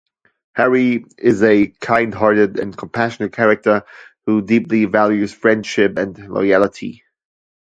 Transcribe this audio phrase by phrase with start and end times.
[0.55, 3.83] Harry is a kind-hearted and compassionate character
[4.25, 7.03] who deeply values friendship and loyalty.